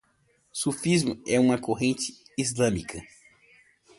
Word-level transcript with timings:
Sufismo 0.51 1.21
é 1.27 1.39
uma 1.39 1.59
corrente 1.59 2.11
islâmica 2.35 2.99